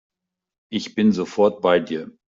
[0.71, 2.11] Ich bin sofort bei dir.